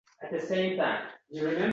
[0.31, 1.69] Boshim og'riyapti.